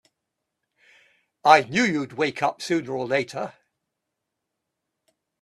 [1.45, 3.53] I knew you'd wake up sooner or later!